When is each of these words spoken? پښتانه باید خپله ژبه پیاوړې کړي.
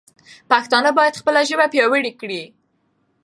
پښتانه 0.51 0.89
باید 0.97 1.19
خپله 1.21 1.41
ژبه 1.49 1.65
پیاوړې 1.73 2.11
کړي. 2.21 2.43